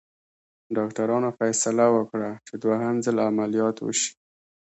ډاکټرانو 0.77 1.29
فیصله 1.39 1.85
وکړه 1.95 2.31
چې 2.47 2.53
دوهم 2.63 2.95
ځل 3.05 3.17
عملیات 3.29 3.77
وشي. 3.81 4.11